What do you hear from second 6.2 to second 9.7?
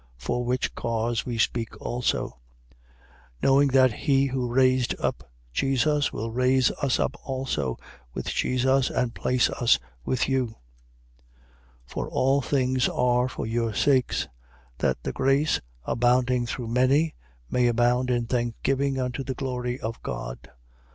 raise us up also with Jesus and place